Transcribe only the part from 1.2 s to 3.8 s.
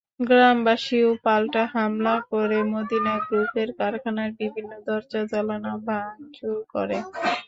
পাল্টা হামলা করে মদিনা গ্রুপের